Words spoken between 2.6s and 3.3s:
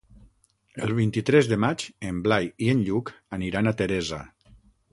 i en Lluc